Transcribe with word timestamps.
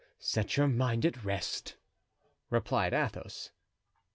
"Set 0.17 0.57
your 0.57 0.67
mind 0.67 1.05
at 1.05 1.23
rest," 1.23 1.75
replied 2.49 2.91
Athos. 2.91 3.51